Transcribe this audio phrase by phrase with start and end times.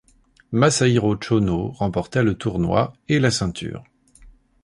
[0.51, 3.83] Masahiro Chono remportait le tournoi et la ceinture.